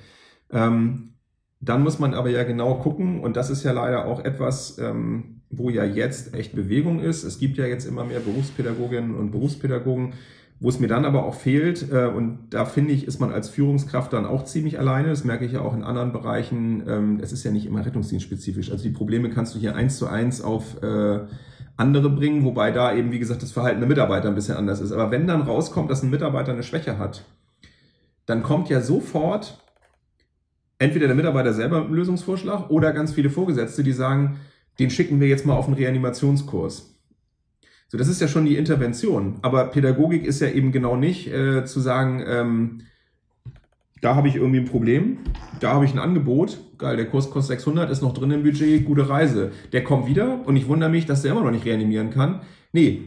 [0.52, 1.16] ähm,
[1.60, 5.42] dann muss man aber ja genau gucken und das ist ja leider auch etwas, ähm,
[5.50, 7.24] wo ja jetzt echt Bewegung ist.
[7.24, 10.14] Es gibt ja jetzt immer mehr Berufspädagoginnen und Berufspädagogen,
[10.62, 13.50] wo es mir dann aber auch fehlt, äh, und da finde ich, ist man als
[13.50, 15.10] Führungskraft dann auch ziemlich alleine.
[15.10, 16.84] Das merke ich ja auch in anderen Bereichen.
[16.88, 18.72] Ähm, es ist ja nicht immer rettungsdienstspezifisch.
[18.72, 21.20] Also die Probleme kannst du hier eins zu eins auf, äh,
[21.78, 24.92] andere bringen, wobei da eben, wie gesagt, das Verhalten der Mitarbeiter ein bisschen anders ist.
[24.92, 27.26] Aber wenn dann rauskommt, dass ein Mitarbeiter eine Schwäche hat,
[28.26, 29.60] dann kommt ja sofort
[30.78, 34.40] entweder der Mitarbeiter selber mit einem Lösungsvorschlag oder ganz viele Vorgesetzte, die sagen,
[34.80, 36.91] den schicken wir jetzt mal auf einen Reanimationskurs.
[37.92, 39.36] So, das ist ja schon die Intervention.
[39.42, 42.78] Aber Pädagogik ist ja eben genau nicht äh, zu sagen, ähm,
[44.00, 45.18] da habe ich irgendwie ein Problem,
[45.60, 48.86] da habe ich ein Angebot, geil, der Kurs kostet 600, ist noch drin im Budget,
[48.86, 49.52] gute Reise.
[49.74, 52.44] Der kommt wieder und ich wundere mich, dass der immer noch nicht reanimieren kann.
[52.72, 53.02] Nee,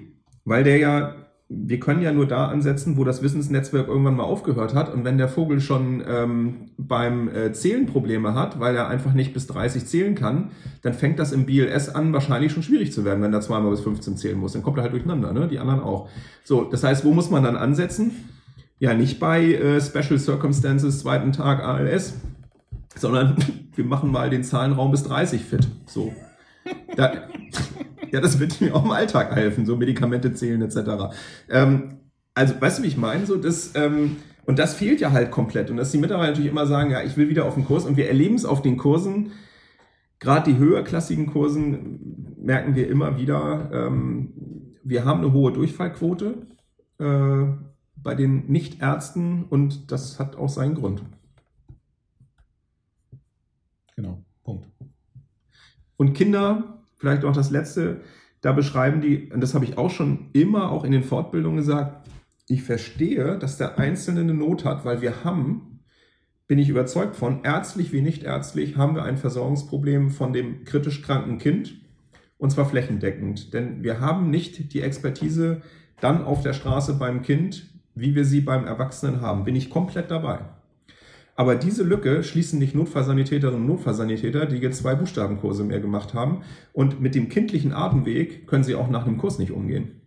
[0.44, 1.14] weil der ja,
[1.48, 4.92] wir können ja nur da ansetzen, wo das Wissensnetzwerk irgendwann mal aufgehört hat.
[4.92, 9.34] Und wenn der Vogel schon ähm, beim äh, Zählen Probleme hat, weil er einfach nicht
[9.34, 10.52] bis 30 zählen kann,
[10.82, 13.80] dann fängt das im BLS an, wahrscheinlich schon schwierig zu werden, wenn er zweimal bis
[13.80, 14.54] 15 zählen muss.
[14.54, 15.46] Dann kommt er halt durcheinander, ne?
[15.46, 16.08] die anderen auch.
[16.44, 18.12] So, das heißt, wo muss man dann ansetzen?
[18.78, 22.14] Ja, nicht bei äh, Special Circumstances, zweiten Tag ALS,
[22.96, 23.36] sondern
[23.74, 25.68] wir machen mal den Zahlenraum bis 30 fit.
[25.86, 26.12] So.
[26.96, 27.12] Da,
[28.14, 31.12] ja, das wird mir auch im Alltag helfen, so Medikamente zählen etc.
[31.50, 31.98] Ähm,
[32.32, 33.26] also, weißt du, wie ich meine?
[33.26, 35.68] So, das, ähm, und das fehlt ja halt komplett.
[35.68, 37.84] Und dass die Mitarbeiter natürlich immer sagen, ja, ich will wieder auf den Kurs.
[37.84, 39.32] Und wir erleben es auf den Kursen,
[40.20, 44.32] gerade die höherklassigen Kursen, merken wir immer wieder, ähm,
[44.84, 46.46] wir haben eine hohe Durchfallquote
[46.98, 47.46] äh,
[47.96, 51.02] bei den Nichtärzten und das hat auch seinen Grund.
[53.96, 54.68] Genau, Punkt.
[55.96, 56.73] Und Kinder,
[57.04, 58.00] vielleicht auch das letzte,
[58.40, 62.08] da beschreiben die, und das habe ich auch schon immer auch in den Fortbildungen gesagt,
[62.48, 65.80] ich verstehe, dass der Einzelne eine Not hat, weil wir haben,
[66.46, 71.02] bin ich überzeugt von, ärztlich wie nicht ärztlich, haben wir ein Versorgungsproblem von dem kritisch
[71.02, 71.76] kranken Kind
[72.38, 73.52] und zwar flächendeckend.
[73.52, 75.60] Denn wir haben nicht die Expertise
[76.00, 79.44] dann auf der Straße beim Kind, wie wir sie beim Erwachsenen haben.
[79.44, 80.40] Bin ich komplett dabei.
[81.36, 86.42] Aber diese Lücke schließen nicht Notfallsanitäterinnen und Notfallsanitäter, die jetzt zwei Buchstabenkurse mehr gemacht haben.
[86.72, 90.02] Und mit dem kindlichen Atemweg können sie auch nach einem Kurs nicht umgehen.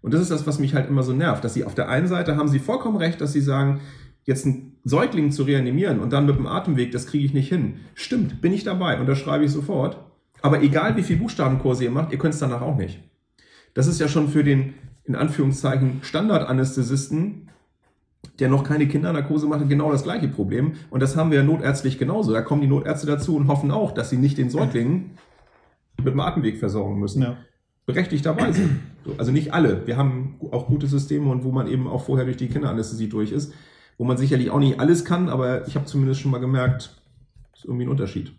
[0.00, 2.06] Und das ist das, was mich halt immer so nervt, dass sie auf der einen
[2.06, 3.80] Seite haben sie vollkommen recht, dass sie sagen,
[4.24, 7.76] jetzt einen Säugling zu reanimieren und dann mit dem Atemweg, das kriege ich nicht hin.
[7.94, 9.98] Stimmt, bin ich dabei, unterschreibe ich sofort.
[10.40, 13.00] Aber egal wie viel Buchstabenkurse ihr macht, ihr könnt es danach auch nicht.
[13.74, 17.48] Das ist ja schon für den, in Anführungszeichen, Standardanästhesisten,
[18.38, 20.72] der noch keine Kindernarkose macht, genau das gleiche Problem.
[20.90, 22.32] Und das haben wir notärztlich genauso.
[22.32, 25.12] Da kommen die Notärzte dazu und hoffen auch, dass sie nicht den Säugling
[25.98, 27.22] mit dem Atemweg versorgen müssen.
[27.22, 27.36] Ja.
[27.86, 28.80] Berechtigt dabei sind.
[29.18, 29.86] Also nicht alle.
[29.86, 33.32] Wir haben auch gute Systeme und wo man eben auch vorher durch die Kinderanästhesie durch
[33.32, 33.52] ist,
[33.98, 37.02] wo man sicherlich auch nicht alles kann, aber ich habe zumindest schon mal gemerkt,
[37.54, 38.32] ist irgendwie ein Unterschied.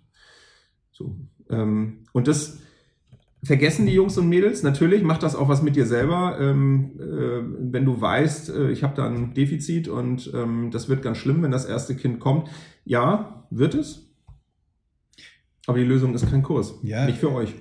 [0.92, 1.16] So.
[1.50, 2.60] Ähm, und das
[3.44, 4.62] vergessen die Jungs und Mädels.
[4.64, 8.84] Natürlich macht das auch was mit dir selber, ähm, äh, wenn du weißt, äh, ich
[8.84, 12.50] habe da ein Defizit und ähm, das wird ganz schlimm, wenn das erste Kind kommt.
[12.86, 14.08] Ja, wird es.
[15.68, 16.76] Aber die Lösung ist kein Kurs.
[16.84, 17.06] Ja.
[17.06, 17.54] Nicht für euch.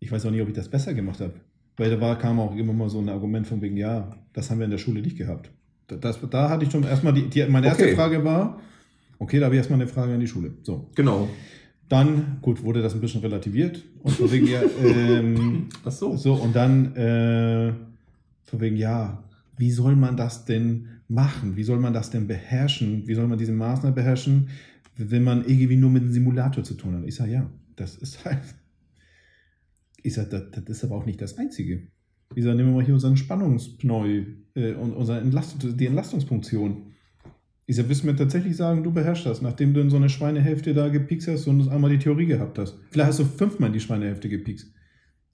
[0.00, 1.34] Ich weiß auch nicht, ob ich das besser gemacht habe.
[1.76, 4.58] Weil da war, kam auch immer mal so ein Argument von wegen, ja, das haben
[4.58, 5.50] wir in der Schule nicht gehabt.
[5.86, 7.94] Da- Das, da hatte ich schon erstmal, die, die, meine erste Okay.
[7.94, 8.60] Frage war,
[9.18, 10.54] okay, da habe ich erstmal eine Frage an die Schule.
[10.62, 10.90] So.
[10.94, 11.28] Genau.
[11.92, 13.84] Dann, gut, wurde das ein bisschen relativiert.
[14.02, 16.16] Und von wegen, ja, ähm, Ach so.
[16.16, 17.74] so, und dann, äh,
[18.44, 19.22] von wegen, ja,
[19.58, 21.54] wie soll man das denn machen?
[21.54, 23.06] Wie soll man das denn beherrschen?
[23.06, 24.48] Wie soll man diese Maßnahme beherrschen,
[24.96, 27.04] wenn man irgendwie nur mit einem Simulator zu tun hat?
[27.04, 28.40] Ich sage, ja, das ist halt.
[30.02, 31.88] Ich sage, das, das ist aber auch nicht das Einzige.
[32.34, 34.24] Ich sage, nehmen wir mal hier unseren Spannungspneu
[34.54, 36.91] äh, und unsere Entlast die Entlastungsfunktion.
[37.72, 40.10] Ich sage, willst du mir tatsächlich sagen, du beherrschst das, nachdem du in so eine
[40.10, 42.76] Schweinehälfte da gepiekst hast und einmal die Theorie gehabt hast.
[42.90, 44.70] Vielleicht hast du fünfmal in die Schweinehälfte gepiekst.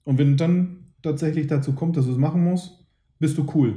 [0.05, 2.85] Und wenn dann tatsächlich dazu kommt, dass du es machen musst,
[3.19, 3.73] bist du cool.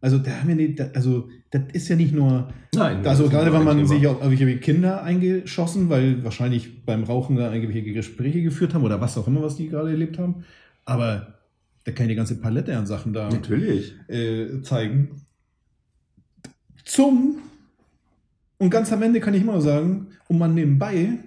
[0.00, 3.04] Also, da haben wir nicht, also, das ist ja nicht nur, Nein.
[3.04, 3.88] also gerade wenn man Thema.
[3.88, 9.00] sich auf irgendwelche Kinder eingeschossen, weil wahrscheinlich beim Rauchen da irgendwelche Gespräche geführt haben oder
[9.00, 10.44] was auch immer, was die gerade erlebt haben.
[10.84, 11.34] Aber
[11.82, 13.96] da kann ich die ganze Palette an Sachen da Natürlich.
[14.06, 15.22] äh, zeigen.
[16.84, 17.38] Zum
[18.58, 21.18] und ganz am Ende kann ich immer nur sagen, und man nebenbei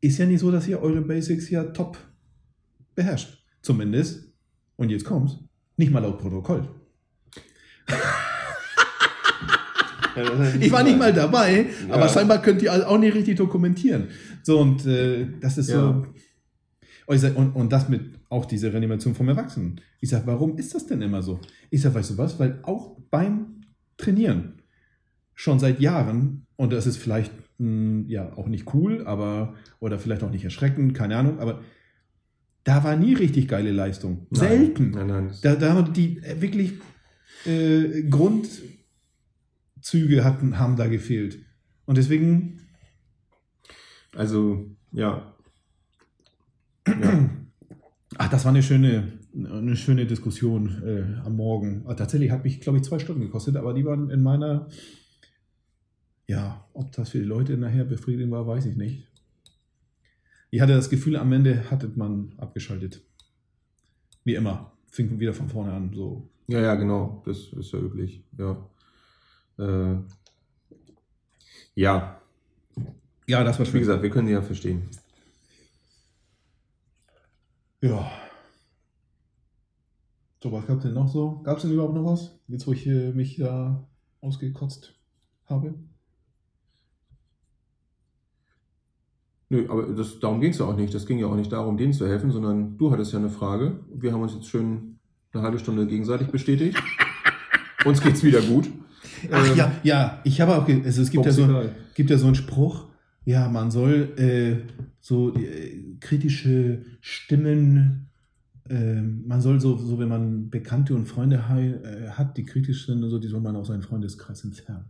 [0.00, 1.98] ist ja nicht so, dass ihr eure Basics ja top
[2.94, 3.44] beherrscht.
[3.62, 4.32] Zumindest,
[4.76, 5.36] und jetzt kommt's,
[5.76, 6.68] nicht mal laut Protokoll.
[10.60, 11.94] Ich war nicht mal dabei, Ja.
[11.94, 14.08] aber scheinbar könnt ihr auch nicht richtig dokumentieren.
[14.42, 15.76] So, und äh, das ist Ja.
[15.80, 16.06] so.
[17.06, 19.80] Und, sag, und, und das mit auch diese Reanimation vom Erwachsenen.
[20.00, 21.40] Ich sage, warum ist das denn immer so?
[21.70, 22.38] Ich sage, weißt du was?
[22.38, 23.62] Weil auch beim
[23.96, 24.57] Trainieren
[25.38, 30.24] schon seit Jahren, und das ist vielleicht mh, ja auch nicht cool, aber oder vielleicht
[30.24, 31.62] auch nicht erschreckend, keine Ahnung, aber
[32.64, 34.26] da war nie richtig geile Leistung.
[34.30, 34.40] Nein.
[34.40, 34.90] Selten.
[34.90, 35.30] Nein, nein.
[35.42, 36.72] Da, da haben die äh, wirklich
[37.46, 38.64] äh, Grundzüge
[40.24, 41.38] hatten, haben da gefehlt.
[41.86, 42.58] Und deswegen,
[44.16, 45.34] Also, ja.
[46.88, 47.30] ja.
[48.18, 51.84] Ach, das war eine schöne, eine schöne Diskussion äh, am Morgen.
[51.86, 54.66] Ah, tatsächlich hat mich, glaube ich, zwei Stunden gekostet, aber die waren in meiner.
[56.28, 59.08] Ja, ob das für die Leute nachher befriedigend war, weiß ich nicht.
[60.50, 63.02] Ich hatte das Gefühl, am Ende hatte man abgeschaltet.
[64.24, 64.72] Wie immer.
[64.90, 65.90] Fing wieder von vorne an.
[65.94, 66.28] So.
[66.46, 67.22] Ja, ja, genau.
[67.26, 68.24] Das ist ja üblich.
[68.38, 68.68] Ja.
[69.58, 69.96] Äh,
[71.74, 72.20] ja,
[73.26, 73.80] Ja, das war wie schön.
[73.80, 74.82] gesagt, wir können die ja verstehen.
[77.80, 78.10] Ja.
[80.42, 81.40] So, was gab es denn noch so?
[81.42, 82.38] Gab es denn überhaupt noch was?
[82.48, 83.86] Jetzt, wo ich äh, mich da
[84.20, 84.94] ausgekotzt
[85.46, 85.74] habe?
[89.50, 90.92] Nö, aber das, darum ging es ja auch nicht.
[90.92, 93.80] Das ging ja auch nicht darum, denen zu helfen, sondern du hattest ja eine Frage.
[93.94, 94.98] Wir haben uns jetzt schön
[95.32, 96.76] eine halbe Stunde gegenseitig bestätigt.
[97.84, 98.68] Uns geht's wieder gut.
[99.30, 101.74] Ach Ähm, ja, ja, ich habe auch, also es gibt ja, so, egal.
[101.94, 102.86] gibt ja so einen Spruch,
[103.24, 104.68] ja, man soll äh,
[105.00, 108.08] so äh, kritische Stimmen,
[108.68, 113.02] äh, man soll so, so, wenn man Bekannte und Freunde äh, hat, die kritisch sind
[113.02, 114.86] und so, die soll man aus seinem Freundeskreis entfernen.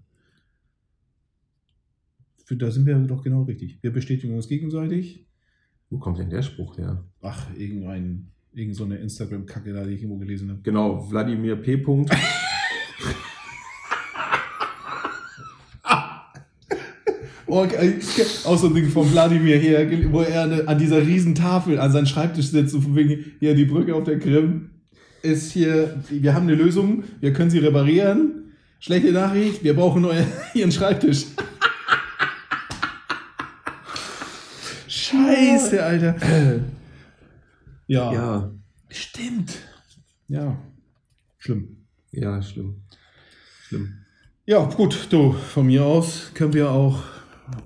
[2.50, 3.78] Da sind wir doch genau richtig.
[3.82, 5.26] Wir bestätigen uns gegenseitig.
[5.90, 7.04] Wo kommt denn der Spruch her?
[7.20, 10.60] Ach, irgendein, irgend so eine Instagram-Kacke da, die ich irgendwo gelesen habe.
[10.62, 11.76] Genau, Wladimir P.
[11.78, 12.10] Punkt.
[17.50, 17.66] Oh,
[18.44, 22.04] auch so ein Ding von Wladimir hier, wo er an dieser riesen Tafel an seinem
[22.04, 24.68] Schreibtisch sitzt, so von wegen, hier die Brücke auf der Krim
[25.22, 28.52] ist hier, wir haben eine Lösung, wir können sie reparieren.
[28.80, 31.26] Schlechte Nachricht, wir brauchen euer, ihren Schreibtisch.
[35.68, 36.16] Scheiße, Alter.
[37.90, 38.12] Ja.
[38.12, 38.50] Ja,
[38.90, 39.58] Stimmt.
[40.28, 40.58] Ja.
[41.38, 41.86] Schlimm.
[42.12, 42.82] ja, schlimm.
[43.62, 43.94] Schlimm.
[44.44, 47.02] Ja, gut, du, von mir aus können wir auch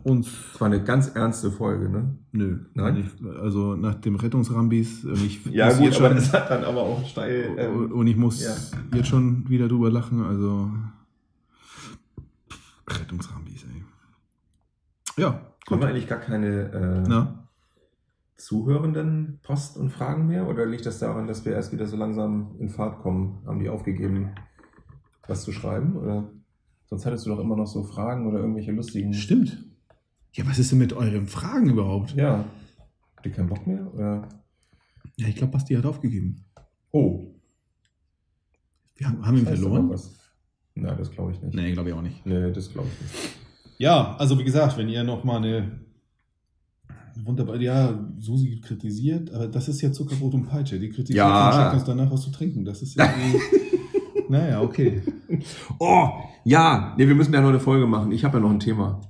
[0.04, 2.16] uns Das war eine ganz ernste Folge, ne?
[2.30, 2.98] Nö, Nein?
[2.98, 6.62] Ich, also nach dem Rettungsrambis, und ich Ja, gut, jetzt aber schon, das hat dann
[6.62, 7.56] aber auch steil.
[7.58, 8.54] Ähm, und ich muss ja.
[8.94, 10.70] jetzt schon wieder drüber lachen, also
[12.88, 13.82] Rettungsrambis, ey.
[15.16, 15.80] Ja, haben gut.
[15.80, 17.41] wir eigentlich gar keine äh, Na,
[18.42, 20.48] zuhörenden Post und Fragen mehr?
[20.48, 23.42] Oder liegt das daran, dass wir erst wieder so langsam in Fahrt kommen?
[23.46, 24.34] Haben die aufgegeben,
[25.28, 25.96] was zu schreiben?
[25.96, 26.30] Oder
[26.86, 29.14] sonst hattest du doch immer noch so Fragen oder irgendwelche lustigen.
[29.14, 29.64] stimmt.
[30.32, 32.14] Ja, was ist denn mit euren Fragen überhaupt?
[32.14, 32.44] Ja.
[33.16, 33.92] Habt ihr keinen Bock mehr?
[33.94, 34.28] Oder?
[35.16, 36.44] Ja, ich glaube, Basti hat aufgegeben.
[36.90, 37.34] Oh.
[38.96, 39.94] Wir haben, haben ihn verloren?
[40.74, 41.54] Nein, das glaube ich nicht.
[41.54, 42.24] Nee, glaube ich auch nicht.
[42.26, 43.36] Nee, das glaube ich nicht.
[43.78, 45.80] Ja, also wie gesagt, wenn ihr noch mal eine
[47.24, 50.78] wunderbar, ja, Susi kritisiert, aber das ist ja Zuckerbrot und Peitsche.
[50.78, 51.48] Die kritisiert Ja.
[51.48, 52.64] und schickt uns danach was zu trinken.
[52.64, 53.38] Das ist irgendwie,
[54.28, 55.02] naja, okay.
[55.78, 56.08] Oh,
[56.44, 56.94] ja.
[56.98, 58.12] Nee, wir müssen ja noch eine Folge machen.
[58.12, 59.00] Ich habe ja noch ein Thema.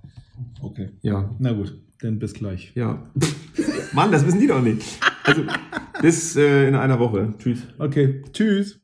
[0.61, 0.91] Okay.
[1.03, 1.31] Ja.
[1.39, 2.73] Na gut, dann bis gleich.
[2.75, 3.03] Ja.
[3.93, 4.83] Mann, das wissen die doch nicht.
[5.25, 5.43] Also,
[6.01, 7.35] bis äh, in einer Woche.
[7.39, 7.63] Tschüss.
[7.79, 8.81] Okay, tschüss.